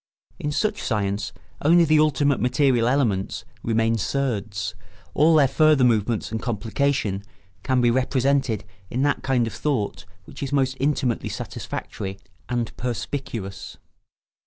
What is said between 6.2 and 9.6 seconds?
and complication can be represented in that kind of